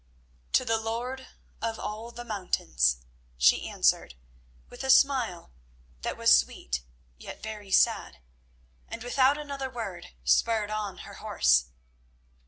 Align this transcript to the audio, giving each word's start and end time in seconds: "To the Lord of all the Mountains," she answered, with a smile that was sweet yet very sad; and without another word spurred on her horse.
"To 0.53 0.65
the 0.65 0.79
Lord 0.79 1.27
of 1.61 1.77
all 1.77 2.09
the 2.09 2.25
Mountains," 2.25 3.01
she 3.37 3.69
answered, 3.69 4.15
with 4.67 4.83
a 4.83 4.89
smile 4.89 5.51
that 6.01 6.17
was 6.17 6.35
sweet 6.35 6.81
yet 7.19 7.43
very 7.43 7.69
sad; 7.69 8.17
and 8.87 9.03
without 9.03 9.37
another 9.37 9.69
word 9.69 10.07
spurred 10.23 10.71
on 10.71 10.97
her 11.05 11.13
horse. 11.21 11.65